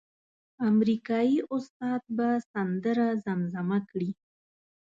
[0.69, 4.11] امریکایي استاد به سندره زمزمه کړي.